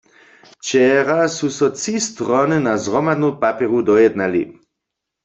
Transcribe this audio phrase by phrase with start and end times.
[0.51, 4.41] Wčera su so tři strony na zhromadnu papjeru dojednali.